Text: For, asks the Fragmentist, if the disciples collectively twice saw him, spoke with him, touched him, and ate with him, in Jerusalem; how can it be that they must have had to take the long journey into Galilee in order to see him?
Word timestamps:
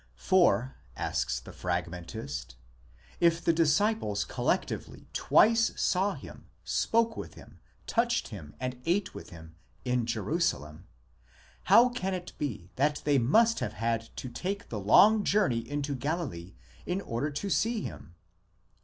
For, 0.17 0.77
asks 0.97 1.39
the 1.39 1.51
Fragmentist, 1.53 2.55
if 3.19 3.39
the 3.39 3.53
disciples 3.53 4.25
collectively 4.25 5.05
twice 5.13 5.79
saw 5.79 6.15
him, 6.15 6.47
spoke 6.63 7.15
with 7.15 7.35
him, 7.35 7.59
touched 7.85 8.29
him, 8.29 8.55
and 8.59 8.81
ate 8.87 9.13
with 9.13 9.29
him, 9.29 9.57
in 9.85 10.07
Jerusalem; 10.07 10.87
how 11.65 11.89
can 11.89 12.15
it 12.15 12.33
be 12.39 12.71
that 12.77 13.03
they 13.05 13.19
must 13.19 13.59
have 13.59 13.73
had 13.73 14.09
to 14.15 14.27
take 14.27 14.69
the 14.69 14.79
long 14.79 15.23
journey 15.23 15.59
into 15.69 15.93
Galilee 15.93 16.55
in 16.87 16.99
order 17.01 17.29
to 17.29 17.49
see 17.51 17.81
him? 17.83 18.15